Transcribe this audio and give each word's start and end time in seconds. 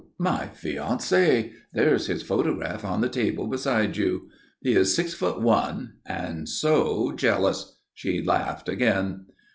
"My 0.17 0.47
fiancé! 0.47 1.51
There's 1.73 2.07
his 2.07 2.23
photograph 2.23 2.83
on 2.83 3.01
the 3.01 3.07
table 3.07 3.45
beside 3.45 3.97
you. 3.97 4.29
He 4.59 4.71
is 4.73 4.95
six 4.95 5.13
foot 5.13 5.39
one, 5.39 5.97
and 6.07 6.49
so 6.49 7.11
jealous!" 7.15 7.77
she 7.93 8.23
laughed 8.23 8.67
again. 8.67 9.27